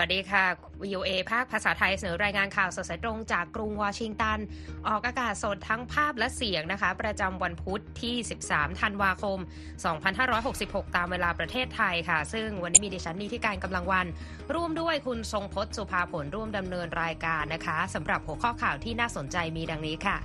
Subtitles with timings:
[0.00, 0.44] วัสดีค่ะ
[0.84, 4.38] VOA ภาคภาษาไทยเสนอรายงานข่าวสดสายตรงจากกรุงวอชิงตัน
[4.88, 8.14] ออกอากาศสดทั้งภาพและเสียงนะคะ ประจำวันพุธที่
[8.48, 9.38] 13 ธันวาคม
[10.16, 14.06] 2566 ตามเวลาประเทศไทยค่ะ ซึ่งวันนี้มีดิฉันนีที่การกำลังวัน
[14.54, 20.16] ร่วมด้วยคุณทรงพจน์สุภาผลร่วมดำเนินรายการนะคะสำหรับหัวข้อข่าวที่น่าสนใจมีดังนี้ค่ะ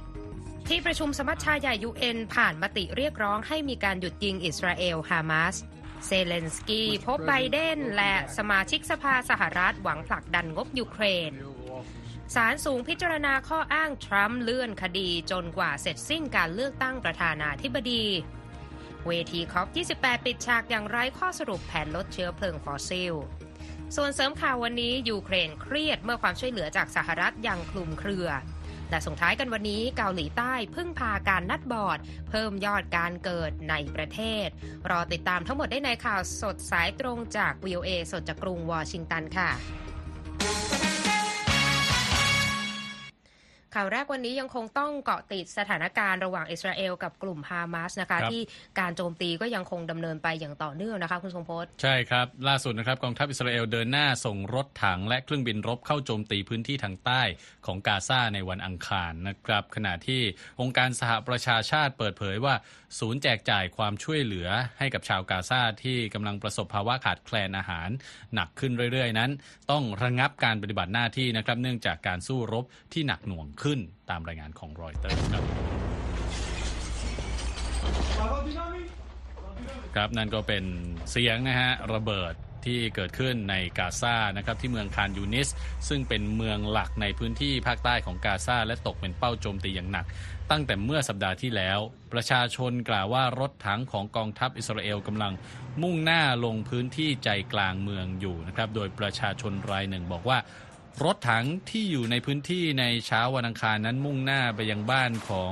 [0.68, 5.55] ที่ประชุมสมัชชาใหญ่ UN ผ่านมติเรียกร้องให้มีการหยุดยิงอิสราเอลฮามาส
[6.08, 11.34] เซเลนสกีพบไบเดนและสมาชิกสภาสหรัฐหวังผลักดันงบยูเครน
[12.36, 18.05] ศาลสูงพิจารณาข้ออ้างทรัมป์เลื่อนคดีจนกว่าเสร็จสิ้นการเลือกตั้งประธานาธิบดี
[19.08, 23.13] เวที COP28 ปิดฉากอย่างไร้ข้อสรุปแผนลดเชื้อเพลิงฟอสซิล
[23.96, 28.27] ส่วนเสริมข่าววันนี้ยูเครนเครียดเมื่อความช่วยเหลือจากสหรัฐยังคลุมเครือ
[28.90, 34.48] และส่งท้ายกันวันนี้เกาหลีใต้พึ่งพาการนัดบอร์ด เพิ่มยอดการเกิดในประเทศ
[34.90, 39.52] รอติดตามทั้งหมดได้ในข่าวสดสายตรงจาก VOA สดจากกรุงวอชิงตันค่ะ
[43.76, 48.41] ข่าวแรกวันนี้ยังคงต้องเกาะติดสถานการณ์ระหว่างอิสราเอลกับกลุ่มฮามาสนะคะครับที่
[48.79, 57.21] การโจมตีก็ยังคงดำเนินไปอย่างต่อเนื่องนะคะ คุณทรงพจน์ใช่ครับ ล่าสุดนะครับกองทัพอิสราเอลเดินหน้าส่งรถถังและเครื่องบินรบเข้าโจมตีพื้นที่ทางใต้
[57.65, 60.21] ของกาซาในวันอังคารนะครับ ขณะที่
[60.62, 62.55] องค์การสหประชาชาติเปิดเผยว่า
[62.99, 64.47] ศูนย์แจกจ่ายความช่วยเหลือ
[64.79, 67.90] ให้กับชาวกาซาที่กำลังประสบภาวะขาดแคลนอาหาร
[68.34, 69.31] หนักขึ้นเรื่อย ๆ นั้น
[69.72, 73.65] ต้องระงับการปฏิบัติหน้าที่นะครับเนื่องจากการสู้รบที่หนักหน่วงขึ้น
[74.09, 75.44] ตามรายงานของรอยเตอร์ครับ
[79.96, 80.63] ครับนั่นก็เป็น
[81.12, 82.34] เสียงนะฮะระเบิด
[82.66, 85.47] ที่เกิดขึ้นในกาซานะครับที่เมืองคานยูนิส
[85.90, 90.06] ซึ่งเป็นเมืองหลักในพื้นที่ภาคใต้ของกาซาและตกเป็นเป้าโจมตีอย่างหนัก
[90.52, 91.80] ตั้งแต่เมื่อสัปดาห์ที่แล้ว
[92.13, 95.34] ประชาชนกล่าวว่ารถถังของกองทัพอิสราเอลกำลัง
[95.82, 100.38] มุ่งหน้าลงพื้นที่ใจกลางเมืองอยู่นะครับโดยประชาชนรายหนึ่งบอกว่า
[101.04, 105.52] รถถังที่อยู่ในพื้นที่ในเช้าวันอังคารนั้นมุ่งหน้าไปยังบ้านของ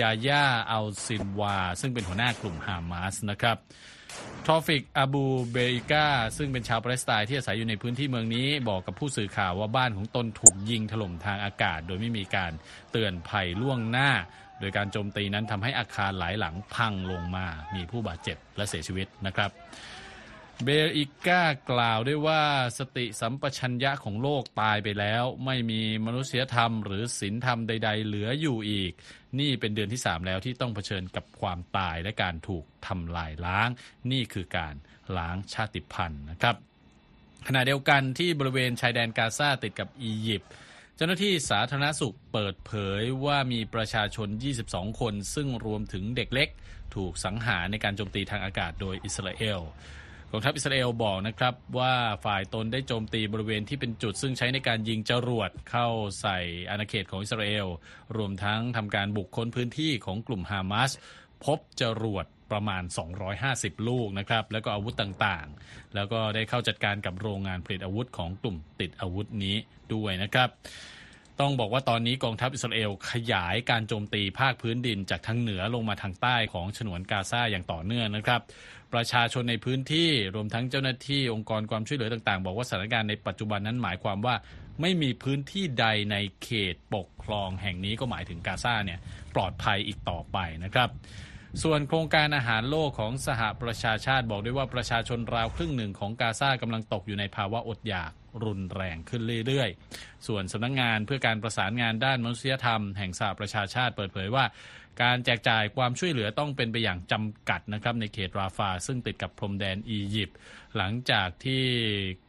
[0.00, 3.56] ยาย่าอัลซินวา ซึ่งเป็นหัวหน้ากลุ่มฮามาสนะครับ
[4.46, 12.52] ทอฟิกอาบูเบิกาซึ่งเป็นชาวปาเลสไตน์ที่อาศัยอยู่ในพื้นที่เมืองนี้ บอกกับผู้สื่อข่าวว่าบ้านของตนถูกยิงถล่มทางอากาศ โดยไม่มีการ
[12.92, 14.10] เตือนภัยล่วงหน้า
[14.60, 19.50] โดยการโจมตีนั้นทำให้อาคารหลายหลังพังลงมา มีผู้บาดเจ็บและเสียชีวิตนะครับ
[20.64, 22.42] เบลอิก้ากล่าวด้วยว่า
[22.78, 28.92] สติสัมปชัญญะของโลกตายไปแล้ว ไม่มีมนุษยธรรมหรือศีลธรรมใด ๆ เหลืออยู่อีก
[29.38, 33.68] นี่เป็นเดือนที่ 3 แล้วที่ต้องเผชิญกับความตายและการถูกทำลายล้าง
[34.12, 34.74] นี่คือการ
[35.16, 36.56] ล้างชาติพันธุ์นะครับ
[37.48, 40.50] ขณะเดียวกันที่บริเวณชายแดนกาซาติดกับอียิปต์
[40.96, 44.28] เจ้าหน้าที่สาธารณสุขเปิดเผยว่ามีประชาชน
[44.64, 46.48] 22 คน ซึ่งรวมถึงเด็กเล็ก
[46.94, 49.60] ถูกสังหารในการโจมตีทางอากาศโดยอิสราเอล
[50.32, 51.94] กองทัพอิสราเอลบอกนะครับว่า
[52.24, 55.88] ฝ่ายตนได้โจมตีบริเวณที่เป็นจุดซึ่งใช้ในการยิงจรวดเข้า
[56.20, 56.38] ใส่
[56.70, 57.66] อาณาเขตของอิสราเอล
[58.16, 60.90] รวมทั้งทำการบุกค้นพื้นที่ของกลุ่มฮามาส
[61.44, 62.82] พบจรวดประมาณ
[63.34, 69.56] 250 ลูกนะครับ แล้วก็อาวุธต่างๆ แล้วก็ได้เข้าจัดการกับโรงงานผลิตอาวุธของกลุ่มติดอาวุธนี้
[69.94, 70.48] ด้วยนะครับ
[71.40, 78.40] ต้องบอกว่าตอนนี้กองทัพอิสราเอลขยายการโจมตีภาคพื้นดินจากทางเหนือลงมาทางใต้ของฉนวนกาซาอย่างต่อเนื่องนะครับ
[78.94, 84.34] ประชาชนในพื้นที่รวมทั้งเจ้าหน้าที่องค์กรความช่วยเหลือต่างๆ บอกว่าสถานการณ์ในปัจจุบันนั้นหมายความว่า
[84.80, 89.00] ไม่มีพื้นที่ใดในเขตปกครองแห่งนี้ก็หมายถึงกาซาเนี่ย
[89.34, 90.88] ปลอดภัยอีกต่อไปนะครับ
[91.62, 98.12] ส่วนโครงการอาหารโลกของสหประชาชาติบอกด้วยว่าประชาชนราวครึ่งหนึ่งของกาซากำลังตกอยู่ในภาวะอดอยาก
[98.44, 104.44] รุนแรงขึ้นเรื่อยๆ ส่วนสำนักงงานเพื่อการประสานงานด้านมนุษยธรรมแห่งสหประชาชาติเปิดเผยว่า
[105.04, 110.36] การแจกจ่ายความช่วยเหลือต้องเป็นไปอย่างจำกัดนะครับในเขตราฟาซึ่งติดกับพรมแดนอียิปต์
[110.76, 111.64] หลังจากที่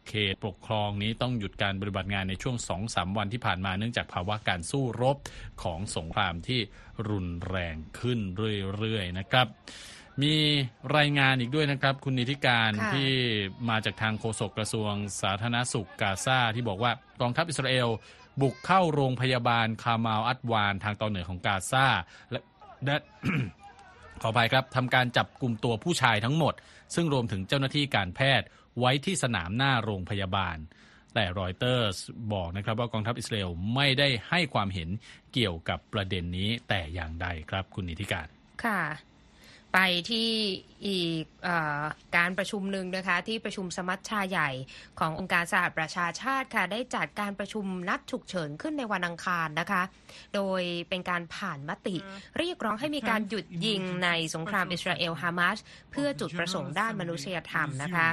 [0.10, 2.56] เขตปกครองนี้ต้องหยุดการปฏิบัติงานในช่วง
[2.88, 5.18] 2-3 วันที่ผ่านมาเนื่องจากภาวะการสู้รบ
[5.64, 6.60] ของสงครามที่
[7.10, 8.20] รุนแรงขึ้น
[8.78, 9.48] เรื่อยๆนะครับ
[10.24, 10.36] มี
[10.98, 13.12] รายงานอีกด้วยนะครับ คุณนิติการค่ะที่
[13.70, 16.92] มาจากทางโฆษกกระทรวงสาธารณสุขกาซาที่บอกว่า
[17.22, 17.88] กองทัพอิสราเอล
[18.42, 21.86] บุกเข้าโรงพยาบาลคามาลอัดวานทางตอนเหนือของกาซา
[22.32, 22.40] และ
[22.86, 22.98] และ
[24.22, 26.54] ขออภัยครับทำการจับกลุ่มตัวผู้ชายทั้งหมด
[26.96, 28.48] ซึ่งรวมถึงเจ้าหน้าที่การแพทย์
[28.80, 30.58] ไว้ที่สนามหน้าโรงพยาบาล
[31.14, 31.98] แต่รอยเตอร์ส
[32.34, 34.90] บอกนะครับว่ากองทัพอิสราเอลไม่ได้ให้ความเห็น
[35.34, 38.28] เกี่ยวกับประเด็นนี้แต่อย่างใดครับคุณนิติการ
[38.66, 38.82] ค่ะ
[39.74, 39.80] ไป
[40.10, 40.30] ที่
[40.88, 41.50] อีกเอ
[41.82, 41.84] อ
[42.18, 44.50] การประชุมหนึ่งนะคะ ที่ประชุมสมัชชาใหญ่
[45.00, 49.84] ขององค์การสหประชาชาติค่ะ ได้จัดการประชุมนัดฉุกเฉินขึ้นในวันอังคารนะคะ
[50.36, 51.96] โดยเป็นการผ่านมติ
[52.38, 55.58] เรียกร้องให้มีการหยุดยิงในสงครามอิสราเอลฮามาส
[55.92, 58.08] เพื่อจุดประสงค์ด้านมนุษยธรรมนะคะ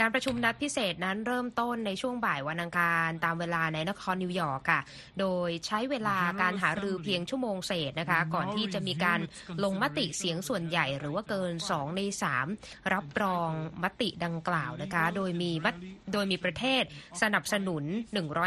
[0.00, 4.80] การประชุมนัดพิเศษนั้นเริ่มต้นในช่วงบ่ายวันอังคารตามเวลาในนครนิวยอร์กค่ะ
[5.20, 9.20] โดยใช้เวลาการหารือเพียงชั่วโมงเศษนะคะ ก่อนที่จะมีการ
[9.64, 12.00] ลงมติเสียงส่วนใหญ่หรือว่าเกิน 2 ใน
[12.48, 13.50] 3 รับรอง
[13.82, 15.78] มติดังกล่าวนะคะ โดยมีมติ
[16.12, 16.82] โดยมีประเทศ
[17.22, 17.84] สนับสนุน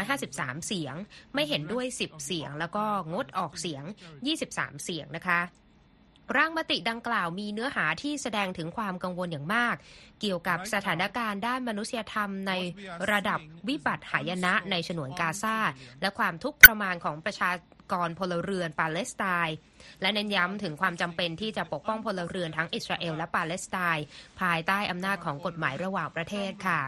[0.02, 0.94] 153 เสียง
[1.34, 3.82] ไม่เห็นด้วย 10 เสียง แล้วก็งดออกเสียง
[4.32, 5.40] 23 เสียงนะคะ
[6.36, 9.76] ร่างมติดังกล่าวมีเนื้อหาที่แสดงถึงความกังวลอย่างมาก
[10.20, 12.52] เกี่ยวกับสถานการณ์ด้านมนุษยธรรมใน
[13.12, 15.56] ระดับวิบัติหายนะในฉนวนกาซา
[16.00, 17.50] และความทุกข์ทรมานของประชา
[17.92, 19.56] กรพลเรือนปาเลสไตน์
[20.00, 24.04] และเน้นย้ำถึงความจำเป็นที่จะปกป้องพลเรือนทั้งอิสราเอลและปาเลสไตน์
[24.40, 26.80] ภายใต้อำนาจของกฎหมายระหว่างประเทศค่ะ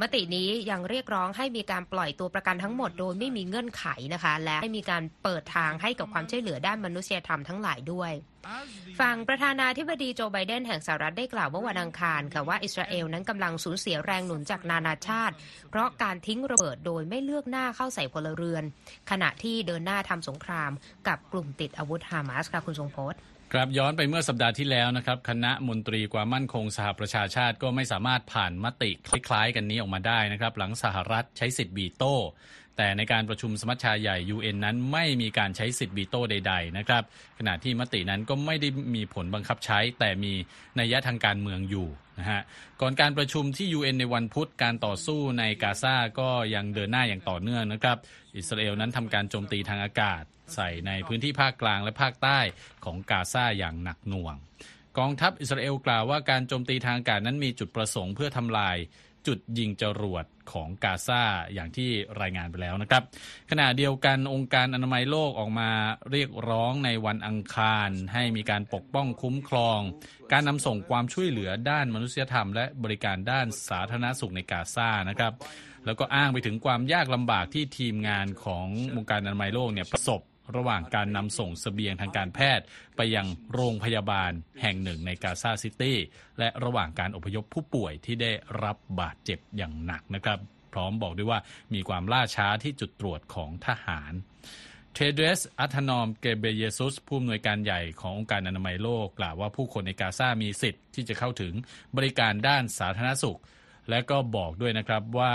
[0.00, 3.84] มตินี้ยังเรียกร้องให้มีการปล่อยตัวประกันทั้งหมดโดยไม่มีเงื่อนไข
[4.14, 8.12] นะคะ และให้มีการเปิดทางให้กับความช่วยเหลือด้านมนุษยธรรมทั้งหลายด้วย
[9.00, 15.34] ฝั่งประธานาธิบดีโจไบเดนแห่งสหรัฐได้กล่าวเมื่อวันอังคารค่ะว่าอิสราเอลนั้นกำลังสูญเสียแรงหนุนจากนานาชาติ
[15.70, 18.64] เพราะการทิ้งระเบิดโดยไม่เลือกหน้าเข้าใส่พลเรือน
[19.10, 20.70] ขณะที่เดินหน้าทำสงคราม
[21.08, 23.20] กับกลุ่มติดอาวุธฮามาสค่ะคุณทรงพจน์
[23.56, 32.14] ครับย้อนไปเมื่อสัปดาห์ที่แล้วนะครับคณะมนตรีความมั่นคงสหประชาชาติก็ไม่สามารถผ่านมติคล้ายๆกันนี้ออกมาได้นะครับ หลังสหรัฐใช้สิทธิ์บีโต้
[32.76, 37.02] แต่ในการประชุมสมัชชาใหญ่ UN นั้นไม่มีการใช้สิทธิ์บีโต้ใด ๆ นะครับ
[37.38, 40.32] ขณะที่มตินั้นก็ไม่ได้มีผลบังคับใช้ แต่มี
[40.78, 42.40] นัยยะทางการเมืองอยู่นะฮะ
[42.80, 47.96] ก่อนการประชุมที่ UN ในวันพุธการต่อสู้ในกาซาก็ยังเดินหน้าอย่างต่อเนื่องนะครับ
[48.36, 50.24] อิสราเอลนั้นทำการโจมตีทางอากาศ
[50.54, 52.38] ใส่ในพื้นที่ภาคกลางและภาคใต้
[52.84, 54.34] ของกาซาอย่างหนักหน่วง
[54.98, 58.76] กองทัพอิสราเอลกล่าวว่าการโจมตีทางอากาศนั้นมีจุดประสงค์เพื่อทำลาย
[59.26, 61.22] จุดยิงจรวดของกาซา
[61.54, 63.02] อย่างที่รายงานไปแล้วนะครับ
[63.50, 65.70] ขณะเดียวกันองค์การอนามัยโลกออกมา
[66.10, 69.80] เรียกร้องในวันอังคาร ให้มีการปกป้องคุ้มครอง
[70.32, 75.32] การนำส่งความช่วยเหลือด้านมนุษยธรรม และบริการด้านสาธารณสุขในกาซานะครับ
[75.86, 78.66] แล้วก็อ้างไปถึงความยากลำบากที่ทีมงานของ
[78.96, 80.20] องค์การอนามัยโลกเนี่ยประสบ
[80.56, 82.64] ระหว่างการนำส่งสเสบียงทางการแพทย์
[82.96, 84.32] ไปยังโรงพยาบาล
[84.62, 85.98] แห่งหนึ่งในกาซาซิตี้
[86.38, 88.32] และระหว่างการอพยพผู้ป่วยที่ได้
[88.64, 90.38] รับบาดเจ็บอย่างหนักนะครับ
[90.72, 91.40] พร้อมบอกด้วยว่า
[91.74, 94.12] มีความล่าช้าที่จุดตรวจของทหาร
[94.94, 101.52] เทเดรสอัธนอมเกเบเยซุส ผู้อำนวยการใหญ่ขององค์การอนามัยโลก กล่าวว่าผู้คนในกาซามีสิทธิ์ที่จะเข้าถึง
[101.96, 103.38] บริการด้านสาธารณสุข
[103.90, 105.34] และก็บอกด้วยนะครับว่า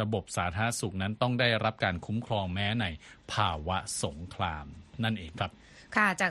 [0.00, 2.86] ระบบสาธารณสุขนั้นต้องได้รับการคุ้มครองแม้ใน
[3.32, 4.66] ภาวะสงคราม
[5.04, 5.52] นั่นเองครับ
[5.96, 6.30] ค่ะจาก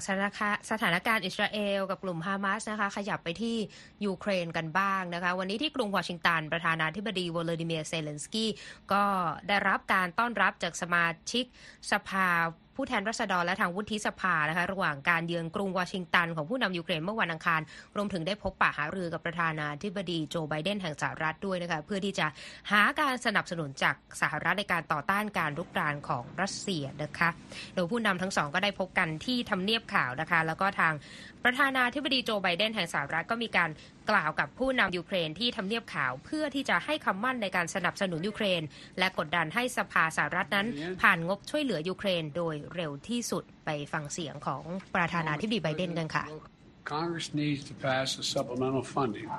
[0.71, 3.57] สถานการณ์อิสราเอลกับกลุ่มฮามาสนะคะ ขยับไปที่
[4.05, 8.49] ยูเครนกันบ้างนะคะ วันนี้ที่กรุงวอชิงตัน ประธานาธิบดีวลาดิเมียร์เซเลนสกี้
[8.93, 9.03] ก็
[9.47, 11.45] ได้รับการต้อนรับจากสมาชิก
[11.91, 12.29] สภา
[12.75, 17.61] ผู้แทนราษฎรและทางวุฒิสภานะคะระหว่างการเยือนกรุงวอชิงตันของผู้นำยูเครนเมื่อวันอังคาร
[17.95, 22.27] รวมถึงได้พบปะหารือกับประธานาธิบดีโจไบเดนแห่งสหรัฐด้วยนะคะเพื่อที่จะ
[22.71, 27.29] หาการสนับสนุนจากสหรัฐในการต่อต้านการรุกรานของรัสเซียนะคะ
[27.73, 30.93] โดยผู้นำทั้งสองก็ได้พบกันที่ทำเนียบข่าวนะคะแล้วก็ทาง
[31.45, 33.69] ประธานาธิบดีโจไบเดนแห่งสหรัฐก็มีการ
[34.09, 38.61] กล่าวกับผู้นำยูเครนที่ทำเนียบข่าว เพื่อที่จะให้คำมั่นในการสนับสนุนยูเครน
[38.99, 40.67] และกดดันให้สภาสหรัฐนั้น
[41.01, 44.63] ผ่านงบช่วยเหลือยูเครนโดยเร็วที่สุดไปฟังเสียงของ
[44.95, 46.23] ประธานาธิบดีไบเดนกันค่ะ
[46.95, 49.29] Congress needs to pass a supplemental funding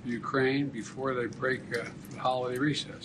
[0.00, 1.80] for Ukraine before they break uh,
[2.12, 3.04] the holiday recess,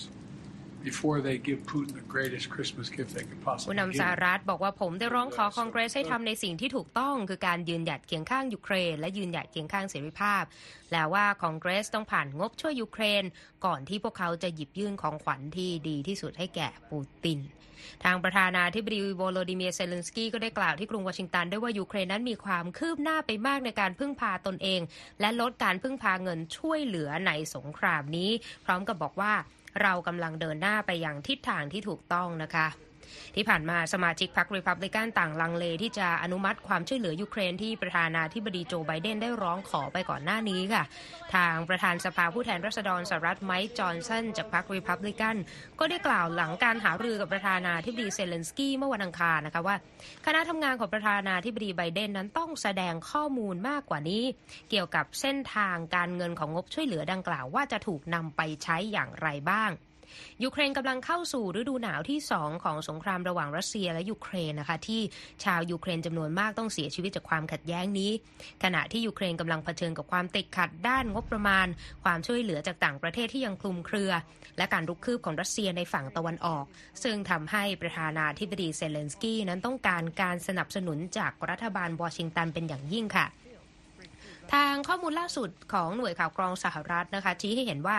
[3.67, 4.19] ผู้ possibly นำสห give.
[4.25, 10.43] รัฐบอกว่าผมได้ร้องขอคอนเกรสให้ทำในสิ่งที่ถูกต้อง คือการยืนหยัดเคียงข้างยูเครน และยืนหยัดเคียงข้างเสรีภาพ
[10.91, 13.24] แล้วว่าคอนเกรสต้องผ่านงบช่วยยูเครน
[13.65, 17.39] ก่อนที่พวกเขาจะหยิบยื่นของขวัญที่ดีที่สุดให้แก่ปูติน
[18.05, 24.81] ทางประธานาธิบดีโวโลดิเมียร์เซเลนสกี้ก็ได้กล่าวที่กรุงวอชิงตันด้วยว่ายูเครนนั้นมีความคืบหน้าไปมากในการพึ่งพาตนเอง
[25.22, 28.31] และลดการพึ่งพาเงินช่วยเหลือในสงครามนี้
[28.65, 29.34] พร้อมกับบอกว่า
[29.81, 32.67] เรากำลังเดินหน้าไปอย่างทิศทางที่ถูกต้องนะคะ
[33.36, 40.83] ที่ผ่านมาสมาชิกพรรครีพับลิกันต่างลังเลที่จะอนุมัติความช่วยเหลือยูเครนที่ประธานาธิบดีโจไบเดนได้ร้องขอไปก่อนหน้านี้ค่ะ
[41.36, 45.36] ทางประธานสภาผู้แทนราษฎรสหรัฐไมค์จอห์นสันจากพรรครีพับลิกัน
[45.79, 49.75] ก็ได้กล่าวหลังการหารือกับประธานาธิบดีเซเลนสกี้เมื่อวันอังคารนะคะว่า
[50.25, 54.24] คณะทำงานของประธานาธิบดีไบเดนนั้นต้องแสดงข้อมูลมากกว่านี้
[54.69, 59.71] เกี่ยวกับเส้นทางการเงินของงบช่วยเหลือดังกล่าวว่าจะถูกนำไปใช้อย่างไรบ้าง
[60.44, 65.02] ยูเครนกำลังเข้าสู่ฤดูหนาวที่2ของสงครามระหว่างรัสเซียและยูเครนนะคะที่
[65.44, 68.12] ชาวยูเครนจำนวนมากต้องเสียชีวิตจากความขัดแย้งนี้
[68.64, 71.68] ขณะที่ยูเครนกำลังเผชิญกับความติดขัดด้านงบประมาณ
[72.04, 74.12] ความช่วยเหลือจากต่างประเทศที่ยังคลุมเครือ
[74.58, 76.66] และการรุกคืบของรัสเซียในฝั่งตะวันออก
[77.04, 83.28] ซึ่งทำให้ประธานาธิบดีเซเลนสกี้นั้นต้องการการสนับสนุนจากรัฐบาลวอชิงตันเป็นอย่างยิ่งค่ะ
[84.54, 87.98] ทางข้อมูลล่าสุดของหน่วยข่าวกรองสหรัฐนะคะชี้ให้เห็นว่า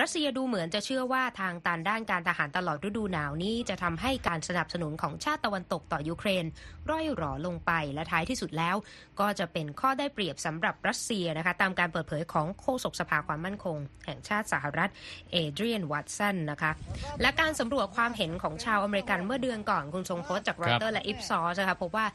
[0.00, 6.44] รัสเซียดูเหมือนจะเชื่อว่าทางตันด้านการทหารตลอดฤดูหนาวนี้จะทำให้การสนับสนุนของชาติตะวันตกต่อยูเครน
[6.90, 8.76] ร่อยหรอลงไปและท้ายที่สุดแล้ว
[9.20, 13.76] ก็จะเป็นข้อได้เปรียบสำหรับรัสเซียนะคะตามการเปิดเผยของโฆษกสภาความมั่นคง
[14.06, 14.90] แห่งชาติสหรัฐ
[15.32, 16.72] เอเดรียนวัตสันนะคะ
[17.20, 22.06] และการสำรวจความเห็นของชาวอเมริกันเมื่อเดือนก่อนคุณทรงพจน์จากรอยเตอร์และ Ipsos นะคะพบว่า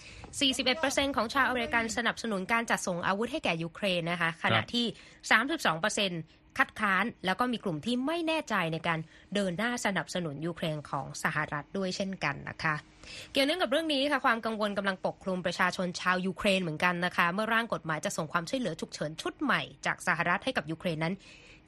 [0.53, 4.85] 41%ของชาวอเมริกันสนับสนุนการจัดส่งอาวุธให้แก่ยูเครนนะคะขณะที่
[5.31, 8.99] 32% คัดค้าน แล้วก็มีกลุ่มที่ไม่แน่ใจในการ
[9.33, 12.75] เดินหน้าสนับสนุนยูเครนของสหรัฐด้วยเช่นกันนะคะ
[13.31, 21.13] เกี่ยวเนื่องกับเรื่องนี้ค่ะความกังวลกำลังปกคลุมประชาชนชาวยูเครนเหมือนกันนะคะ เมื่อร่างกฎหมายจะส่งความช่วยเหลือฉุกเฉินชุดใหม่จากสหรัฐให้กับยูเครนนั้น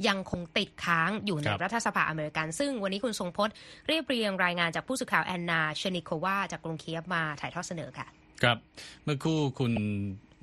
[0.07, 3.53] ยังคงติดค้างอยู่ในครับรัฐสภาอเมริกัน ซึ่งวันนี้คุณทรงพจน์
[3.87, 8.07] เรียบเรียงรายงานจากผู้สื่อข่าวแอนนาเชนิโควาจากกรุงเคียฟมาถ่ายทอดเสนอค่ะ
[8.43, 8.57] ครับ
[9.03, 9.73] เมื่อครู่คุณ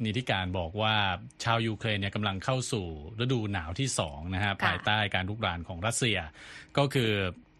[0.04, 0.94] นิติการบอกว่า
[1.44, 2.86] ชาวยูเครนเนี่ยกำลังเข้าสู่
[3.20, 6.18] ฤดูหนาวที่สองนะฮะค่ะภายใต้การลุกรานของรัสเซีย
[6.78, 7.12] ก็คือ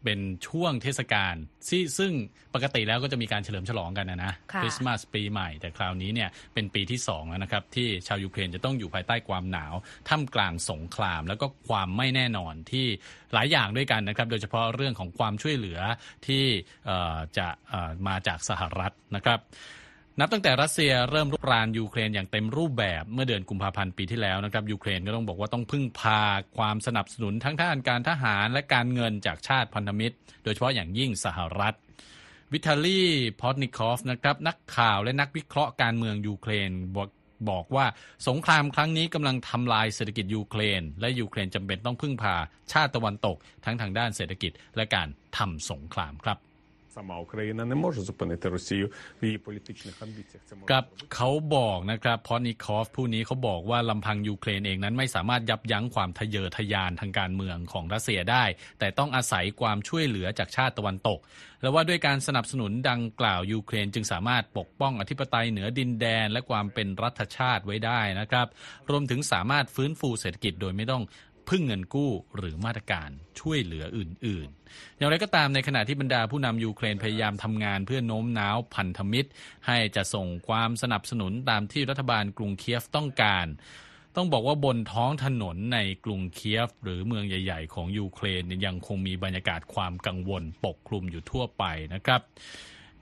[0.07, 1.35] เป็นช่วงเทศกาล
[1.69, 2.13] ที่ซึ่ง
[2.55, 9.75] ปกติแล้วก็จะมีการเฉลิมฉลองกันนะนะค่ะคริสต์มาสปีใหม่แต่คราวนี้เนี่ยเป็นปีที่สองแล้วนะครับ ที่ชาวยูเครนจะต้องอยู่ภายใต้ความหนาว
[10.09, 12.87] ท่ามกลางสงคราม แล้วก็ความไม่แน่นอนที่
[13.35, 15.81] หลายอย่างด้วยกันนะครับ โดยเฉพาะเรื่องของความช่วยเหลือ
[16.27, 16.45] ที่
[16.87, 19.41] เอ่อจะเอ่อมาจากสหรัฐนะครับ
[20.19, 26.21] นับตั้งแต่รัสเซียเริ่มรุกรานยูเครนอย่างเต็มรูปแบบเมื่อเดือนกุมภาพันธ์ปีที่แล้วนะครับยูเครนก็ต้องบอกว่าต้องพึ่งพา
[26.57, 31.75] ความสนับสนุนทั้งด้านการทหารและการเงินจากชาติพันธมิตร โดยเฉพาะอย่างยิ่งสหรัฐ
[32.53, 33.03] วิทาลี
[33.41, 37.09] พอตนิคอฟนะครับนักข่าวและนักวิเคราะห์การเมืองยูเครนบอก
[37.51, 37.87] บอกว่า
[38.29, 42.35] สงครามครั้งนี้กำลังทำลายเศรษฐกิจยูเครน และยูเครนจำเป็นต้องพึ่งพา
[42.73, 46.39] ชาติตะวันตก ทั้งทางด้านเศรษฐกิจและการทำสงครามครับ
[47.00, 48.92] Сама Україна не може зупинити Росію
[49.22, 50.44] в її політичних амбіціях.
[50.50, 58.44] Це може กับ зробити เขาบอกนะครับพอนิคอฟผู้นี้เขาบอกว่าลำพังยูเครนเองนั้นไม่สามารถยับยั้งความทะเยอทะยานทางการเมืองของรัสเซียได้
[58.80, 61.20] แต่ต้องอาศัยความช่วยเหลือจากชาติตะวันตก
[61.62, 68.48] และว่าด้วยการสนับสนุนดังกล่าวยูเครนจึงสามารถปกป้องอธิปไตยเหนือดินแดน และความเป็นรัฐชาติไว้ได้นะครับ
[68.90, 71.04] รวมถึงสามารถฟื้นฟูเศรษฐกิจโดยไม่ต้อง
[71.51, 79.31] พึ่งเงินกู้หรือมาตรการช่วยเหลืออื่น ๆ อย่างไรก็ตามในขณะที่บรรดาผู้นำยูเครนพยายามทำงานเพื่อโน้มน้าวพันธมิตร
[79.67, 83.47] ให้จะส่งความสนับสนุนตามที่รัฐบาลกรุงเคียฟต้องการ
[84.17, 91.65] ต้องบอกว่าบนท้องถนนในกรุงเคียฟ หรือเมืองใหญ่ ๆ ของยูเครนยังคงมีบรรยากาศความกังวลปกคลุมอยู่ทั่วไป
[91.95, 92.21] นะครับ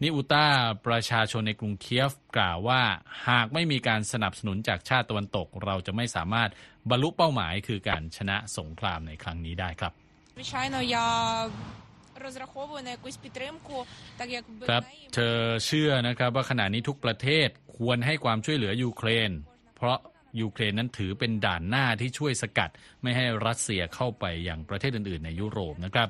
[0.02, 0.46] นิอุตา
[0.86, 2.82] ประชาชนในกรุงเคียฟกล่าวว่า
[3.28, 6.50] หากไม่มีการสนับสนุนจากชาติตะวันตก เราจะไม่สามารถ
[6.90, 9.92] บรรลุเป้าหมายคือการชนะสงครามในครั้งนี้ได้ครับ
[14.68, 14.82] ครับ
[15.14, 19.30] เธอเชื่อนะครับว่าขณะนี้ทุกประเทศควรให้ความช่วยเหลือยูเครน
[19.76, 19.98] เพราะ
[20.40, 22.70] ยูเครนนั้นถือเป็นด่านหน้าที่ช่วยสกัด
[23.02, 26.08] ไม่ให้รัสเซียเข้าไปอย่างประเทศอื่น ๆ ในยุโรปนะครับ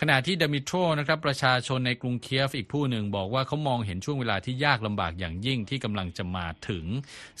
[0.00, 6.84] ขณะที่ดามิโตรนะครับประชาชนในกรุงเคียฟอีกผู้หนึ่งบอกว่าเขามองเห็นช่วงเวลาที่ยากลำบากอย่างยิ่งที่กำลังจะมาถึง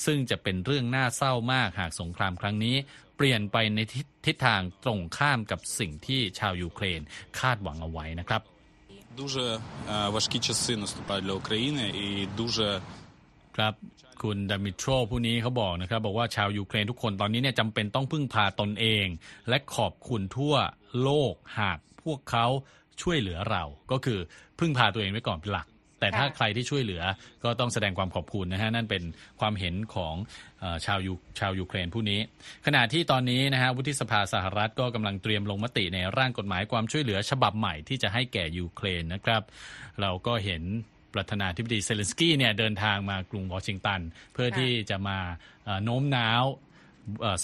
[0.04, 2.76] ซึ่งจะเป็นเรื่องน่าเศร้ามากหากสงครามครั้งนี้
[3.16, 7.00] เปลี่ยนไปในทิศทิศทางตรงข้ามกับสิ่งที่ชาวยูเครน
[7.38, 8.42] คาดหวังเอาไว้นะครับ
[9.22, 12.08] Дуже е, важкі часи наступають для України і
[12.40, 12.80] дуже
[13.56, 13.74] ครับ
[14.22, 19.06] คุณดามิโตรผู้นี้เขาบอกนะครับ บอกว่าชาวยูเครนทุกคนตอนนี้เนี่ยจำเป็นต้องพึ่งพาตนเอง
[19.48, 20.54] และขอบคุณทั่ว
[21.02, 22.45] โลกหาก พวกเขา
[23.01, 24.19] ช่วยเหลือเราก็คือ
[24.59, 25.67] พึ่งพาตัวเองไว้ก่อนเป็นหลัก
[25.99, 27.03] แต่ถ้าค่ะใครที่ช่วยเหลือ
[27.43, 29.03] ก็ต้องแสดงความขอบคุณนะฮะนั่นเป็น
[29.39, 30.15] ความเห็นของ
[30.59, 32.19] เออชาวยูชาวยูเครนผู้นี้
[32.65, 39.43] ขณะที่ตอนนี้นะฮะวุฒิสภาสหรัฐก็กำลังเตรียมลงมติในร่างกฎหมายความช่วยเหลือฉบับใหม่ที่จะให้แก่ยูเครนนะครับ
[40.01, 40.63] เราก็เห็น
[41.13, 44.01] ประธานาธิบดีเซเลนสกี้เนี่ยเดินทางมากรุงวอชิงตัน
[44.33, 45.17] เพื่อค่ะที่จะมา
[45.65, 46.70] เอ่อโน้มน้าวเอ่อ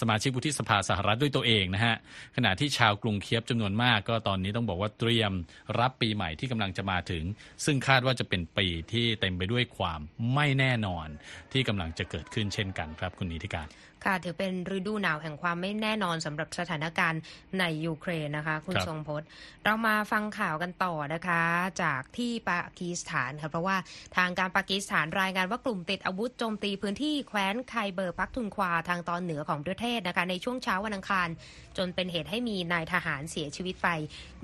[0.00, 1.96] สมาชิกวุฒิสภาสหรัฐด้วยตัวเองนะฮะ
[2.36, 5.32] ขณะที่ชาวกรุงเคียฟจำนวนมาก ก็ตอนนี้ต้องบอกว่าเตรียม
[5.78, 7.24] รับปีใหม่ที่กำลังจะมาถึง
[7.64, 10.00] ซึ่งคาดว่าจะเป็นปีที่เต็มไปด้วยความ
[10.34, 11.06] ไม่แน่นอน
[11.52, 13.66] ที่กำลังจะเกิดขึ้นเช่นกันครับคุณนิติการ
[14.08, 17.20] ค่ะ ถือเป็นฤดูหนาวแห่งความไม่แน่นอนสำหรับสถานการณ์
[17.58, 19.26] ในยูเครนนะคะ คุณครับทรงพจน์
[19.64, 21.42] เรามาฟังข่าวกันต่อนะคะ
[21.82, 23.76] จากที่ปากีสถานค่ะเพราะว่า
[24.16, 31.28] ทางการปากีสถานรายงานว่ากลุ่มติดอาวุธโจมตีพื้นที่แคว้นไคเบอร์ปักทุนควาทางตอนเหนือของประเทศนะคะในช่วงเช้าวันอังคาร
[31.76, 33.88] จนเป็นเหตุให้มีนายทหารเสียชีวิตไป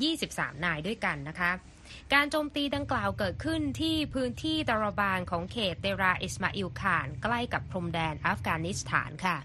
[0.05, 1.53] 23 นายด้วยกันนะคะ
[2.15, 9.37] การโจมตีดังกล่าวเกิดขึ้นที่พื้นที่ตาราบานของเขตเตราอิสมาอิลข่าน ใกล้กับพรมแดนอัฟกานิสถานค่ะ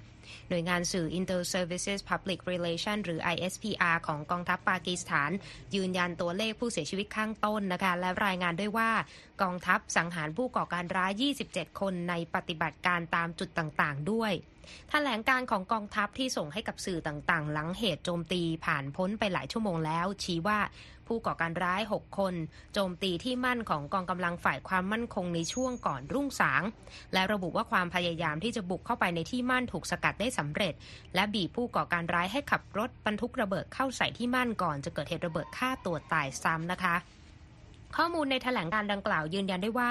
[0.50, 5.32] หน่วยงานสื่อ Inter Services Public Relation หรือ ISPR ของกองทัพปากีสถาน
[5.76, 8.92] ยืนยันตัวเลขผู้เสียชีวิตข้างต้นนะคะและรายงานด้วยว่า
[9.42, 11.12] กองทัพสังหารผู้ก่อการร้าย
[11.48, 14.34] 27 คนในปฏิบัติการตามจุดต่างๆ ด้วย
[14.90, 20.60] แถลงการของกองทัพที่ส่งให้กับสื่อต่างๆ หลังเหตุโจมตีผ่านพ้นไปหลายชั่วโมงแล้ว ชี้ว่า
[21.08, 22.34] ผู้ก่อการร้าย 6 คน
[22.74, 26.64] โจมตีที่มั่นของกองกำลังฝ่ายความมั่นคงในช่วงก่อนรุ่งสาง
[27.14, 30.74] และระบุว่าความพยายามที่จะบุกเข้าไปในที่มั่นถูกสกัดได้สำเร็จ
[31.16, 36.96] และบีบผู้ก่อการร้ายให้ขับรถบรรทุกระเบิดเข้าใส่ที่มั่นก่อนจะเกิดเหตุระเบิดฆ่าตัวตายซ้ำนะคะ
[37.98, 39.90] ข้อมูลในแถลงการดังกล่าวยืนยันได้ว่า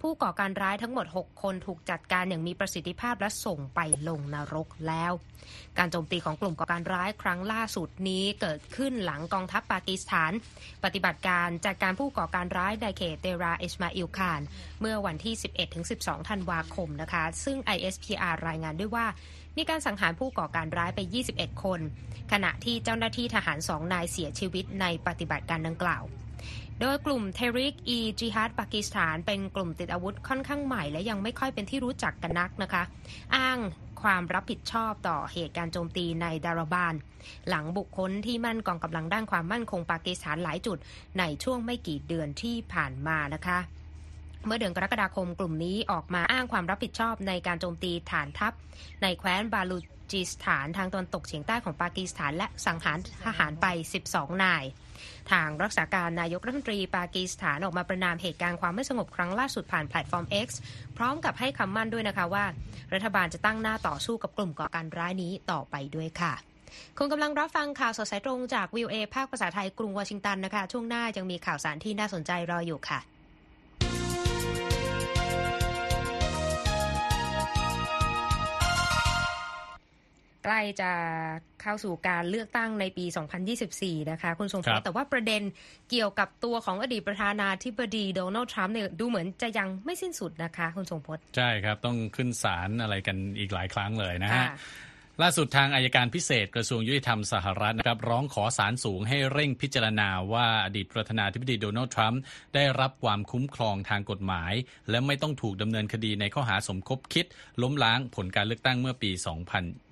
[0.00, 5.12] ผู้ก่อการร้ายทั้งหมด 6 คนถูกจัดการอย่างมีประสิทธิภาพและส่งไปลงนรกแล้ว
[5.78, 10.32] การโจมตีของกลุ่มก่อการร้ายครั้งล่าสุดนี้เกิดขึ้นหลังกองทัพปากีสถาน
[10.84, 14.40] ปฏิบัติการจัดการผู้ก่อการร้ายในเขตเตราเอิสมาอิลคาน
[14.80, 15.34] เมื่อวันที่
[15.82, 19.06] 11-12 ธันวาคมนะคะ ซึ่ง ISPR รายงานด้วยว่า
[19.56, 21.00] มีการสังหารผู้ก่อการร้ายไป
[21.32, 21.80] 21 คน
[22.32, 26.04] ขณะที่เจ้าหน้าที่ทหารสองนายเสียชีวิตในปฏิบัติการดังกล่าว
[26.80, 32.82] โดยกลุ่มเทริกอีจิฮัดปากีสถานเป็นกลุ่มติดอาวุธค่อนข้างใหม่ และยังไม่ค่อยเป็นที่รู้จักกันนักนะคะ
[33.36, 33.58] อ้าง
[34.02, 36.94] ความรับผิดชอบต่อเหตุการณ์โจมตีในดาราบาน
[37.48, 40.78] หลังบุคคลที่มั่นกองกำลังด้านความมั่นคงปากีสถานหลายจุด
[41.18, 43.58] ในช่วงไม่กี่เดือนที่ผ่านมานะคะ
[44.46, 48.52] เมื่อเดือนกรกฎาคมกลุ่มนี้ออกมาอ้างความรับผิดชอบในการโจมตีฐานทัพ
[49.02, 49.78] ในแคว้นบาลู
[50.12, 53.66] จิสถานทางตะวันตกเฉียงใต้ของปากีสถานและสังหารทหารไป
[54.04, 54.64] 12 นาย
[55.32, 60.48] ทางรักษาการนายกรัฐมนตรีปากีสถานออกมาประนามเหตุการณ์ความไม่สงบครั้งล่าสุดผ่านแพลตฟอร์ม X
[60.96, 62.44] พร้อมกับให้คำมั่นด้วยนะคะว่า
[62.94, 66.32] รัฐบาลจะตั้งหน้าต่อสู้กับกลุ่มก่อการร้ายนี้ต่อไปด้วยค่ะ
[66.98, 73.00] คุณกำลังรับฟังข่าวสดสายตรงจากวิวเอภาคภาษาไทยกรุงวอชิงตันนะคะ ช่วงหน้ายังมีข่าวสารที่น่าสนใจรออยู่ค่ะ
[80.44, 80.90] ใกล้จะ
[81.62, 83.04] เข้าสู่การเลือกตั้งในปี
[83.58, 85.42] 2024 นะคะ คุณทรงพครัลบแต่ว่าประเด็น
[85.90, 94.48] เกี่ยวกับตัวของอดีตประธานาธิบดีโดนัลด์ทรัมป์เนี่ยดูเหมือนจะยังไม่สิ้นสุดนะคะ คุณทรงพลใช่ครับ ต้องขึ้นศาลอะไรกันอีกหลายครั้งเลยนะฮะค่ะ
[95.22, 102.20] ล่าสุดทางอายการพิเศษกระทรวงยุติธรรมสหรัฐนะครับร้องขอศาลสูงให้เร่งพิจารณาว่าอดีตประธานาธิบดีโดนัลด์ทรัมป์
[102.54, 104.52] ได้รับความคุ้มครองทางกฎหมาย
[104.90, 107.26] และไม่ต้องถูกดำเนินคดีในข้อหาสมคบคิด
[107.62, 109.10] ล้มล้างผลการเลือกตั้งเมื่อปี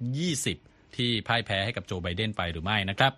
[0.08, 3.12] 2020 ที่พ่ายแพ้ให้กับโจไบเดนไปหรือไม่นะครับ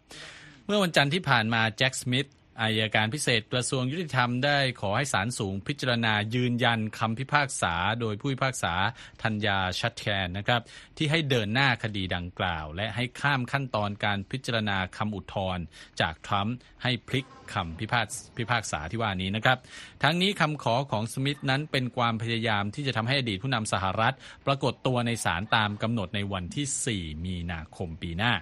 [0.67, 2.29] เมื่อวันจันทร์ที่ผ่านมาแจ็คสมิธ
[2.63, 8.75] อายการพิเศษกระทรวงยุติธรรมได้ขอให้ศาลสูงพิจารณายืนยันคำพิพากษา โดยผู้พิพากษา
[9.23, 10.61] ธัญญาชัดแคนนะครับ
[10.97, 15.65] ที่ให้เดินหน้าคดีดังกล่าว และให้ข้ามขั้นตอนการพิจารณาคำอุทธรณ์
[16.01, 19.59] จากทรัมป์ให้พลิกคำพิพากพิพากษาที่ว่านี้นะครับ
[20.03, 24.15] ทั้งนี้คำขอของสมิธนั้นเป็นความพยายามที่จะทำให้อดีตผู้นำสหรัฐ
[24.47, 28.33] ปรากฏตัวในศาลตามกำหนดในวันที่ 4 มีนาคมปีหน้า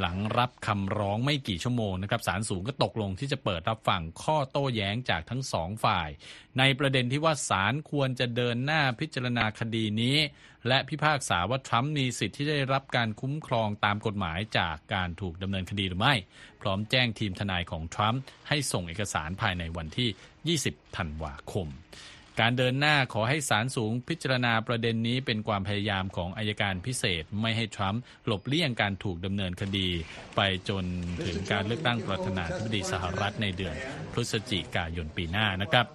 [0.00, 6.08] หลังรับคำร้องไม่กี่ชั่วโมงนะครับศาลสูงก็ตกลงที่จะเปิดรับฟังข้อโต้แย้งจากทั้งสองฝ่าย
[6.58, 10.16] ในประเด็นที่ว่าศาลควรจะเดินหน้าพิจารณาคดีนี้
[10.68, 16.14] และพิพากษาว่าทรัมป์มีสิทธิ์ที่จะได้รับการคุ้มครองตามกฎหมายจากการถูกดำเนินคดีหรือไม่
[16.62, 21.68] พร้อมแจ้งทีมทนายของทรัมป์ให้ส่งเอกสารภายในวันที่ 20 ธันวาคม
[22.40, 29.88] การเดินหน้าขอให้ศาลสูงพิจารณาประเด็นนี้เป็นความพยายามของอายการพิเศษไม่ให้ทรัมป์หลบเลี่ยงการถูกดำเนินคดี
[30.36, 30.84] ไปจน
[31.26, 33.74] ถึงการเลือกตั้งประธานาธิบดีสหรัฐในเดือน
[34.12, 35.86] พฤศจิกายนปีหน้านะครับ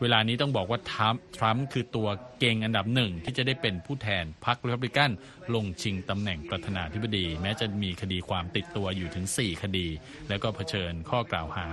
[0.00, 2.08] เวลานี้ต้องบอกว่าทรัมป์ทรัมป์คือตัว
[2.40, 5.10] เก่งอันดับหนึ่งที่จะได้เป็นผู้แทนพรรครีพับลิกัน
[5.54, 9.86] ลงชิงตำแหน่งประธานาธิบดี แม้จะมีคดีความติดตัวอยู่ถึง 4 คดี
[10.28, 11.66] แล้วก็เผชิญข้อกล่าวหา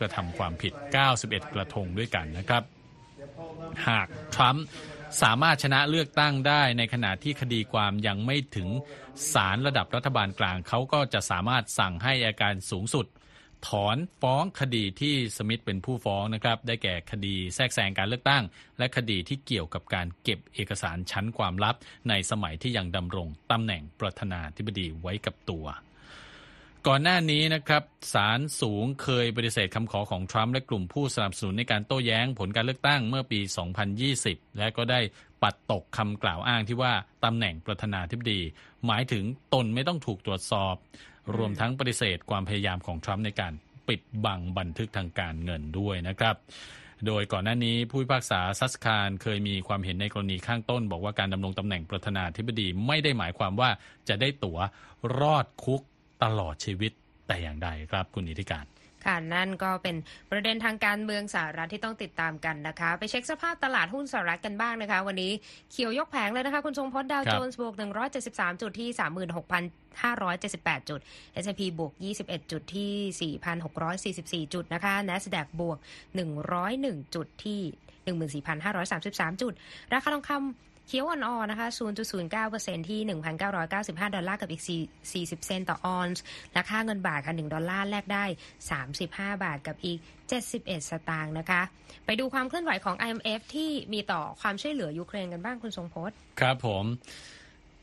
[0.00, 0.72] กระทำความผิด
[1.14, 2.64] 91 กระทงด้วยกันนะครับ
[3.88, 4.64] หากทรัมป์
[5.22, 8.68] สามารถชนะเลือกตั้งได้ในขณะที่คดีความยังไม่ถึง
[9.32, 13.06] ศาลระดับรัฐบาลกลางเขาก็จะสามารถสั่งให้อาการสูงสุด
[13.68, 18.42] ถอนฟ้องคดีที่สมิธเป็นผู้ฟ้องนะครับ ได้แก่คดีแทรกแซงการเลือกตั้ง
[18.78, 21.76] และคดีที่เกี่ยวกับการเก็บเอกสารชั้นความลับ
[22.08, 25.66] ในสมัยที่ยังดำรงตำแหน่งประธานาธิบดีไว้กับตัว
[26.88, 27.82] ก่อนหน้านี้นะครับ
[28.14, 33.40] ศาลสูงเคยปฏิเสธคำขอของทรัมป์และกลุ่มผู้สนับสนุนในการโต้แย้งผลการเลือกตั้งเมื่อปี
[33.98, 35.00] 2020 และก็ได้
[35.42, 36.92] ปัดตกคำกล่าวอ้างที่ว่า
[37.24, 38.40] ตำแหน่งประธานาธิบดี
[38.86, 40.74] หมายถึงตนไม่ต้องถูกตรวจสอบ
[41.36, 43.52] รวมทั้งปฏิเสธความพยายามของทรัมป์ในการ
[43.88, 46.36] ปิดบังบันทึกทางการเงินด้วยนะครับ
[47.06, 53.70] โดยก่อนหน้านี้ผู้พิพากษาซัสคารเคยมีความเห็นในกรณีข้างต้น บอกว่าการดำรงตำแหน่งประธานาธิบดีไม่ได้หมายความว่า
[54.08, 54.58] จะได้ตั๋ว
[55.20, 55.82] รอดคุก
[56.22, 56.92] ตลอดชีวิต
[57.26, 58.66] แต่อย่างใดครับคุณอิทธิการ
[59.04, 59.96] ค่ะนั่นก็เป็น
[60.30, 65.32] ประเด็นทางการเมืองสหรัฐที่ต้องติดตามกันนะคะ ไปเช็คสภาพตลาดหุ้นสหรัฐกันบ้างนะคะ วันนี้
[65.70, 67.74] เขียวยกแผงเลยนะคะ คุณทรงพจน์ดาวครับโจนส์บวก
[68.18, 68.88] 173 จุดที่
[69.68, 71.00] 36,578 จุด
[71.42, 73.32] S&P บวก 21 จุดที่
[74.44, 75.78] 4,644 จุดนะคะ NASDAQ บวก
[76.46, 77.60] 101 จุดที่
[78.50, 79.52] 14,533 จุด
[79.92, 81.68] ราคาทองคำ เขียวอ่อนๆนะคะ
[82.28, 83.00] 0.09%ที่
[83.58, 84.62] 1,995 ดอลลาร์กับอีก
[85.12, 88.24] 40 เซนต์ต่อออนซ์ และค่าเงินบาทค่ะ 1 ดอลลาร์แลกได้
[88.84, 89.98] 35 บาทกับอีก
[90.44, 91.62] 71 สตางค์นะคะ
[92.06, 96.84] ไปดูความเคลื่อนไหวของ IMF ที่มีต่อความช่วยเหลือยูเครนกันบ้างคุณทรงพจน์ ครับผม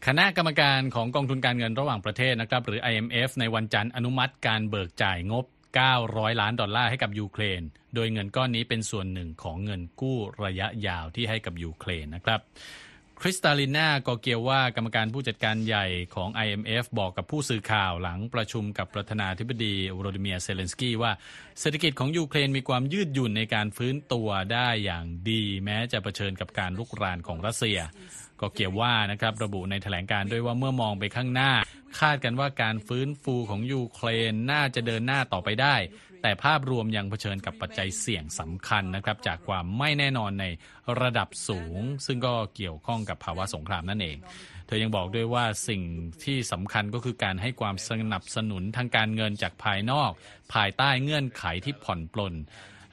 [0.07, 5.45] คณะกรรมการของกองทุนการเงินระหว่างประเทศนะครับ หรือ IMF ในวันจันทร์อนุมัติการเบิกจ่ายงบ
[5.93, 7.61] 900 ล้านดอลลาร์ให้กับยูเครน
[7.95, 12.39] โดยเงินก้อนนี้เป็นส่วนหนึ่งของเงินกู้ระยะยาวที่ให้กับยูเครนนะครับ
[13.23, 21.11] คริสตาลิน่ากอร์เกียวากรรมการผู้จัดการใหญ่ของ IMF บอกกับผู้สื่อข่าวหลังประชุมกับประธานาธิบดีโวโลดิเมียร์เซเลนสกี้ว่า
[21.59, 27.79] เศรษฐกิจของยูเครนมีความยืดหยุ่นในการฟื้นตัวได้อย่างดี แม้จะเผชิญกับการรุกรานของรัสเซีย
[28.41, 31.51] ก็เกี่ยวว่านะครับระบุในแถลงการด้วยว่าเมื่อมองไปข้างหน้า
[31.99, 35.75] คาดกันว่าการฟื้นฟูของยูเครนน่าจะเดินหน้าต่อไปได้
[36.21, 40.45] แต่ภาพรวมยังเผชิญกับปัจจัยเสี่ยงสำคัญนะครับ จากความไม่แน่นอนใน
[41.01, 44.17] ระดับสูง ซึ่งก็เกี่ยวข้องกับภาวะสงครามนั่นเอง
[44.67, 45.81] เธอยังบอกด้วยว่าสิ่ง
[46.23, 50.11] ที่สำคัญก็คือการให้ความสนับสนุนทางการเงินจากภายนอก
[50.53, 52.35] ภายใต้เงื่อนไขที่ผ่อนปลน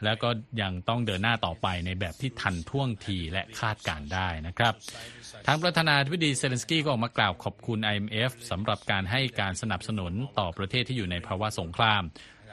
[0.04, 0.28] แล้วก็
[0.62, 4.74] ยังต้องเดินหน้าต่อไปในแบบที่ทันท่วงทีและคาดการณ์ได้นะครับ
[5.46, 12.02] ทางประธานาธิบดีเซเลนสกี้ก็ออกมากล่าวขอบคุณ IMF สำหรับการให้การสนับสนุนต่อประเทศที่อยู่ในภาวะสงคราม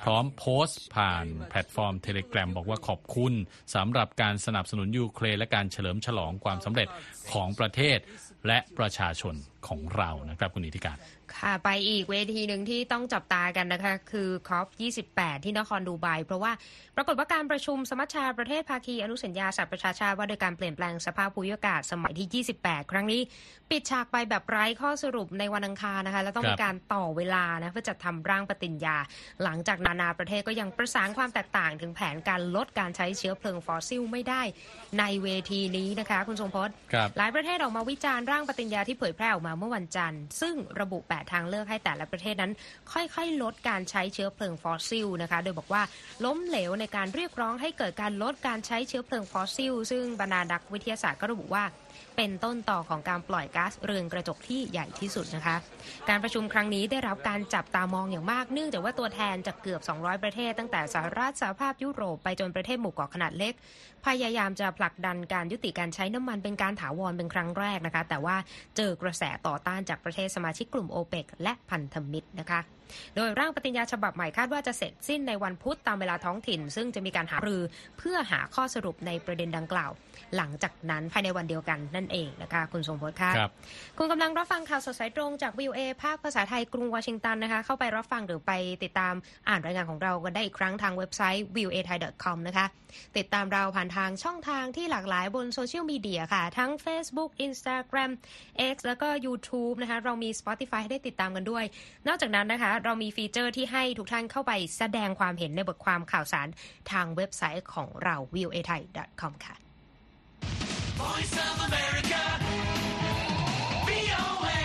[0.04, 3.34] พร้อมโพสต์ผ่านแพลตฟอร์มเทเลแกรมบอกว่าขอบคุณ
[3.76, 6.88] สำหรับการสนับสนุนยูเครนและการเฉลิมฉลองความสำเร็จ
[7.32, 7.98] ของประเทศ
[8.48, 9.36] และประชาชน
[9.68, 10.98] ของเรานะครับคุณอิทธิการ
[11.36, 14.68] ค่ะไปอีกเวทีหนึ่งที่ต้องจับตากันนะคะ คือ COP
[15.08, 16.52] 28 ที่นครดูไบเพราะว่า
[16.96, 23.22] ปรากฏว่าการประชุมสมัชชาประเทศภาคีอนุสัญญาสหประชาชาติว่าโดยการเปลี่ยนแปลงสภาพภูมิอากาศสมัยที่ 28 ครั้งนี้
[23.70, 28.98] ปิดฉากไปแบบไร้ข้อสรุปในวันอังคารนะคะ แล้วต้องครับมีการต่อเวลานะเพื่อจัดทำร่างปฏิญญา
[29.44, 34.42] หลังจากนานาประเทศก็ยังประสานความแตกต่างถึงแผนการลดการใช้เชื้อเพลิงฟอสซิลไม่ได้
[35.00, 42.52] ในเวทีนี้นะคะ คุณทรงพจน์ครับหลายประเทศออกมาวิจารณ์ร่างปฏิญญาที่เผยแพร่ออกมาเมื่อวันจันทร์ ซึ่งระบุ 8 ทางเลือกให้แต่ละประเทศนั้น
[42.92, 45.82] ค่อยๆ ลดการใช้เชื้อเพลิงฟอสซิลนะคะ โดยบอกว่า
[46.26, 51.64] ล้มเหลวในการเรียกร้องให้เกิดการลดการใช้เชื้อเพลิงฟอสซิล ซึ่งบรรดานักวิทยาศาสตร์ก็ระบุว่า
[52.16, 55.56] เป็นต้นตอของการปล่อยก๊าซเรือนกระจกที่ใหญ่ที่สุดนะคะ
[56.10, 63.54] การประชุมครั้งนี้ได้รับการจับตามองอย่างมากเนื่องจากว่าตัวแทนจากเกือบ 200 ประเทศ ตั้งแต่สหรัฐสหภาพยุโรปไปจนประเทศหมู่เกาะขนาดเล็ก
[64.06, 68.36] พยายามจะผลักดันการยุติการใช้น้ำมันเป็นการถาวรเป็นครั้งแรกนะคะ แต่ว่า
[68.78, 72.60] เจอกระแสต่อต้านจากประเทศสมาชิกกลุ่มโอเปกและพันธมิตรนะคะ
[73.16, 77.62] โดยร่างปฏิญญาฉบับใหม่คาดว่าจะเสร็จสิ้นในวันพุธตามเวลาท้องถิ่น ซึ่งจะมีการหารือ
[77.98, 79.92] เพื่อหาข้อสรุปในประเด็นดังกล่าว
[80.38, 83.52] หลังจากนั้นภายในวันเดียวกันนั่นเองนะคะคุณทรงพจน์ค่ะครับ
[83.98, 88.52] คุณกำลังรับฟังข่าวสดสายตรงจาก VOA ภาคภาษาไทยกรุงวอชิงตันนะคะเข้าไปรับฟังหรือไป
[88.84, 89.14] ติดตาม
[89.50, 92.66] อ่านรายงานของเรากันได้อีกครั้งทางเว็บไซต์ voa thai com นะคะ
[93.18, 98.12] ติดตามเราผ่านทางช่องทางที่หลากหลายบนโซเชียลมีเดียค่ะ ทั้ง Facebook Instagram
[98.74, 101.64] X แล้วก็ YouTube นะคะเรามี Spotify ให้ได้ติดตามกันด้วย
[102.08, 106.48] นอกจากนั้นนะคะเรามีฟีเจอร์ที่ให้ทุกท่านเข้าไปแสดงความเห็นในบทความข่าวสาร
[106.92, 108.82] ทางเว็บไซต์ของเรา voa thai
[109.22, 109.56] com ค่ะ
[111.02, 112.24] Voice of America,
[113.88, 114.62] VOA,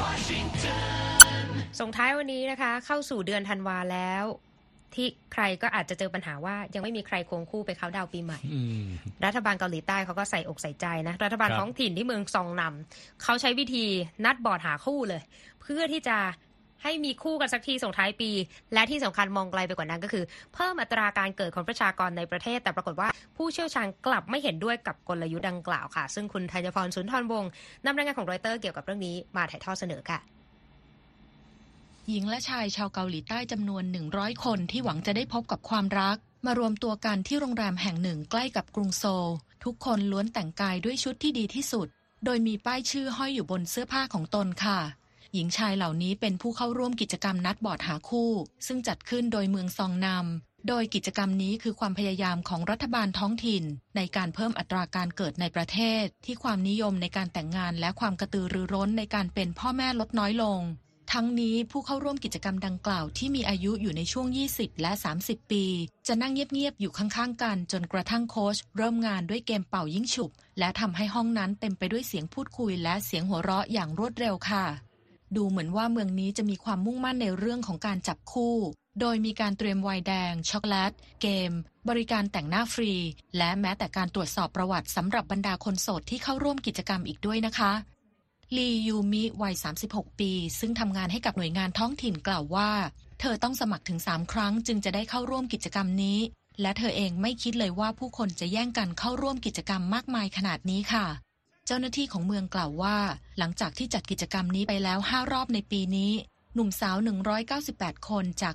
[0.00, 1.44] Washington.
[1.80, 4.24] ส่งท้ายวันนี้นะคะ เข้าสู่เดือนธันวาแล้ว
[4.94, 8.86] ที่ใครก็อาจจะเจอปัญหาว่ายังไม่มีใครควงคู่ไปเขาน์ดาวน์ปีใหม่อืม
[9.24, 13.84] รัฐบาลเกาหลีใต้เขาก็ใส่อกใส่ใจนะ รัฐบาลครับท้องถิ่นที่เมืองซองนำเขาใช้วิธี
[14.24, 15.22] นัดบอร์ดหาคู่เลย
[15.62, 16.18] เพื่อที่จะ
[16.84, 18.30] ให้มีคู่กันสักทีส่งท้ายปี
[18.74, 20.24] และที่สำคัญมองไกลไปกว่านั้นก็คือ
[20.54, 27.50] เพิ่มอัตราการเกิดของประชากรในประเทศ แต่ปรากฏว่าผู้เชี่ยวชาญกลับไม่เห็นด้วยกับกลยุทธ์ดังกล่าวค่ะ ซึ่งคุณธัญพรสุนทรวงศ์
[27.84, 30.18] นำรายงานของรอยเตอร์เกี่ยวกับเรื่องนี้มาถ่ายทอดเสนอค่ะ
[32.10, 36.16] หญิงและชายชาวเกาหลีใต้จำนวน 100 คนที่หวังจะได้พบกับความรัก
[36.46, 39.30] มารวมตัวกันที่โรงแรมแห่งหนึ่งใกล้กับกรุงโซล
[39.64, 41.86] ทุกคนล้วนแต่งกายด้วยชุดที่ดีที่สุด
[42.24, 44.80] โดยมีป้ายชื่อห้อยอยู่บนเสื้อผ้าของตนค่ะ
[45.34, 48.32] หญิงชายเหล่านี้เป็นผู้เข้าร่วมกิจกรรมนัดบอร์ดหาคู่
[48.66, 53.64] ซึ่งจัดขึ้นโดยเมืองซองนำโดยกิจกรรมนี้คือความพยายามของรัฐบาลท้องถิ่น
[53.96, 60.60] ในการเพิ่มอัตราการเกิดในประเทศ ที่ความนิยมในการแต่งงานและความกระตือรือร้นในการเป็นพ่อแม่ลดน้อยลง
[61.14, 65.64] ทั้งนี้ผู้เข้าร่วมกิจกรรมดังกล่าวที่มีอายุอยู่ในช่วง 20 และ 30 ปี
[66.06, 74.64] จะนั่งเงียบๆอยู่ข้างๆ กันจนกระทั่งโค้ชเริ่มงานด้วยเกมเป่ายิ่งฉุบ และทำให้ห้องนั้นเต็มไปด้วยเสียงพูดคุยและเสียงหัวเราะอย่างรวดเร็วค่ะ
[75.36, 78.56] ดูเหมือนว่าเมืองนี้จะมีความมุ่งมั่นในเรื่องของการจับคู่
[79.00, 80.92] โดยมีการเตรียมไวน์แดง ช็อกโกแลต
[81.22, 81.52] เกม
[81.88, 82.92] บริการแต่งหน้าฟรี
[83.36, 87.72] และแม้แต่การตรวจสอบประวัติสำหรับบรรดาคนโสดที่เข้าร่วมกิจกรรมอีกด้วยนะคะ
[88.56, 89.54] ลียูมิวัย
[89.86, 92.70] 36 ปี ซึ่งทำงานให้กับหน่วยงานท้องถิ่นกล่าวว่า
[93.20, 96.18] เธอต้องสมัครถึง 3 ครั้งจึงจะได้เข้าร่วมกิจกรรมนี้
[96.60, 101.06] และเธอเองไม่คิดเลยว่าผู้คนจะแย่งกันเข้าร่วมกิจกรรมมากมายขนาดนี้ค่ะ
[101.66, 102.96] เจ้าหน้าที่ของเมืองกล่าวว่า
[103.38, 106.12] หลังจากที่จัดกิจกรรมนี้ไปแล้ว 5 รอบในปีนี้
[106.54, 106.96] หนุ่มสาว
[107.52, 108.54] 198 คนจาก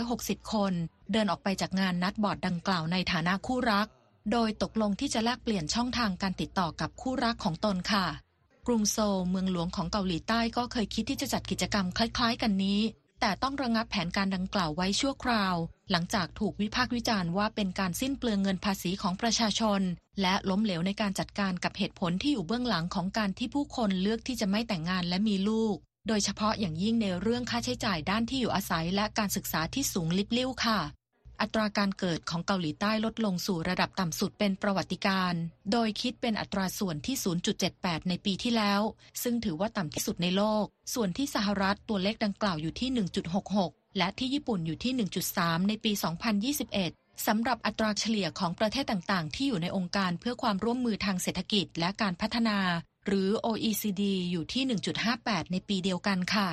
[0.00, 0.72] 460 คน
[1.12, 3.86] เดินออกไปจากงานนัดบอร์ดดังกล่าวในฐานะคู่รัก
[4.32, 8.06] โดยตกลงที่จะแลกเปลี่ยนช่องทางการติดต่อกับคู่รักของตนค่ะ
[8.66, 12.80] กรุงโซลเมืองหลวงของเกาหลีใต้ก็เคยคิดที่จะจัดกิจกรรมคล้ายๆ กันนี้
[13.20, 15.56] แต่ต้องระงับแผนการดังกล่าวไว้ชั่วคราว
[15.90, 19.80] หลังจากถูกวิพากษ์วิจารณ์ว่าเป็นการสิ้นเปลืองเงินภาษีของประชาชน
[20.20, 25.76] และล้มเหลวในการจัดการกับเหตุผลที่อยู่เบื้องหลังของการที่ผู้คนเลือกที่จะไม่แต่งงานและมีลูก
[26.08, 30.80] โดยเฉพาะอย่างยิ่งในเรื่องค่าใช้จ่ายด้านที่อยู่อาศัยและการศึกษาที่สูงลิบลิ่วค่ะ
[31.42, 35.34] อัตราการเกิดของเกาหลีใต้ลดลงสู่ระดับต่ำสุดเป็นประวัติการ
[35.72, 37.16] โดยคิดเป็นอัตราส่วนที่
[37.62, 38.80] 0.78 ในปีที่แล้ว
[39.22, 42.88] ซึ่งถือว่าต่ำที่สุดในโลก ส่วนที่สหรัฐตัวเลขดังกล่าวอยู่ที่
[43.42, 44.92] 1.66 และที่ญี่ปุ่นอยู่ที่
[45.30, 45.92] 1.3 ในปี
[46.58, 52.58] 2021สำหรับอัตราเฉลี่ยของประเทศต่างๆ ที่อยู่ในองค์การเพื่อความร่วมมือทางเศรษฐกิจและการพัฒนา
[53.06, 54.62] หรือ OECD อยู่ที่
[55.08, 56.50] 1.58 ในปีเดียวกันค่ะ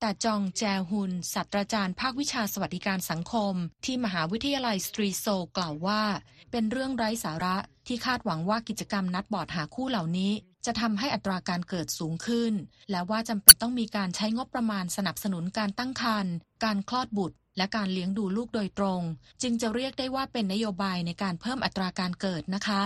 [0.00, 6.02] แต่จองแจฮุนศาสตราจารย์ภาควิชาสวัสดิการสังคม ที่มหาวิทยาลัยสตรีโซกล่าวว่า
[6.50, 10.32] เป็นเรื่องไร้สาระที่คาดหวังว่ากิจกรรมนัดบอร์ดหาคู่เหล่านี้
[10.66, 12.52] จะทำให้อัตราการเกิดสูงขึ้น
[12.90, 16.34] และว่าจำเป็นต้องมีการใช้งบประมาณสนับสนุนการตั้งครรภ์
[16.64, 19.00] การคลอดบุตร และการเลี้ยงดูลูกโดยตรง
[19.42, 22.82] จึงจะเรียกได้ว่าเป็นนโยบายในการเพิ่มอัตราการเกิดนะคะ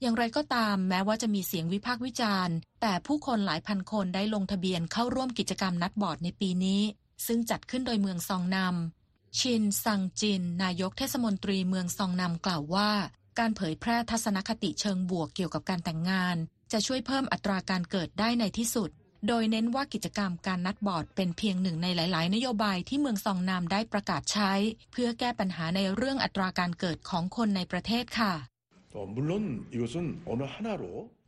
[0.00, 6.82] อย่างไรก็ตามแม้ว่าจะมีเสียงวิพากษ์วิจารณ์ แต่ผู้คนหลายพันคนได้ลงทะเบียนเข้าร่วมกิจกรรมนัดบอร์ดในปีนี้
[7.26, 12.90] ซึ่งจัดขึ้นโดยเมืองซองนำชินซังจิน นายกเทศมนตรีเมืองซองนำกล่าวว่า
[13.38, 16.36] การเผยแพร่ทัศนคติเชิงบวกเกี่ยวกับการแต่งงาน
[16.72, 18.90] จะช่วยเพิ่มอัตราการเกิดได้ในที่สุด
[19.26, 24.52] โดยเน้นว่ากิจกรรมการนัดบอร์ดเป็นเพียงหนึ่งในหลาย ๆ นโยบายที่เมืองซองนำได้ประกาศใช้
[24.92, 28.32] เพื่อแก้ปัญหาในเรื่องอัตราการเกิดของคนในประเทศค่ะ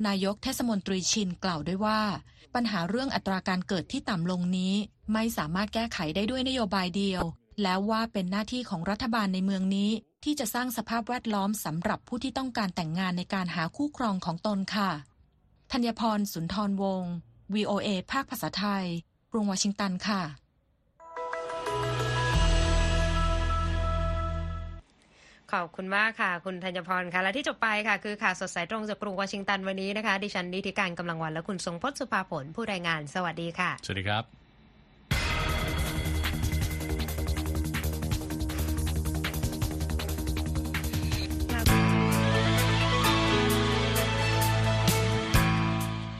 [0.07, 2.01] นายกเทศมนตรีชินกล่าวด้วยว่า
[2.55, 4.75] ปัญหาเรื่องอัตราการเกิดที่ต่ำลงนี้
[5.12, 7.23] ไม่สามารถแก้ไขได้ด้วยนโยบายเดียว
[7.62, 9.90] แล้วว่าเป็นหน้าที่ของรัฐบาลในเมืองนี้
[10.25, 14.90] ที่จะสร้างสภาพแวดล้อมสำหรับผู้ที่ต้องการแต่งงานในการหาคู่ครองของตนค่ะ
[15.73, 17.12] ธัญพรสุนทรวงศ์
[17.55, 18.87] VOA ภาคภาษาไทย
[19.33, 20.23] กรุงวอชิงตันค่ะ
[25.53, 34.25] ขอบคุณมากค่ะ คุณธัญพรค่ะ และที่จบไปค่ะ คือข่าวสดสายตรงจากกรุงวอชิงตันวันนี้นะคะ ดิฉันนิติการกำลังวันและคุณทรงพจน์สุภาผลผู้รายงานสวัสดีค่ะ สวัสดีครับ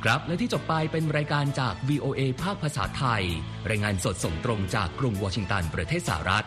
[0.05, 3.23] ครับและที่จบไปเป็นรายการจาก VOA ภาคภาษาไทย
[3.71, 6.47] รายงานสดส่งตรงจากกรุงวอชิงตันประเทศสหรัฐ